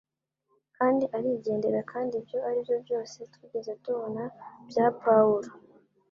[0.77, 3.17] Kandi arigendera, kandi ibyo aribyo byose...
[3.33, 4.23] twigeze tubona...
[4.69, 5.49] bya Pawulo.